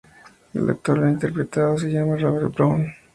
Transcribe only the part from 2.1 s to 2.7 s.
Robert